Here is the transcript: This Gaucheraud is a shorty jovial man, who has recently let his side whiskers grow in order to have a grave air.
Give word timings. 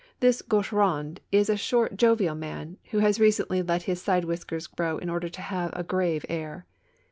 This 0.19 0.41
Gaucheraud 0.41 1.19
is 1.31 1.47
a 1.47 1.55
shorty 1.55 1.95
jovial 1.95 2.33
man, 2.33 2.77
who 2.89 2.97
has 2.97 3.19
recently 3.19 3.61
let 3.61 3.83
his 3.83 4.01
side 4.01 4.25
whiskers 4.25 4.65
grow 4.65 4.97
in 4.97 5.11
order 5.11 5.29
to 5.29 5.41
have 5.41 5.69
a 5.73 5.83
grave 5.83 6.25
air. 6.27 6.65